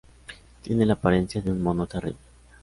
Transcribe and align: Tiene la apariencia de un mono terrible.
Tiene 0.63 0.87
la 0.87 0.93
apariencia 0.93 1.41
de 1.43 1.51
un 1.51 1.61
mono 1.61 1.85
terrible. 1.85 2.17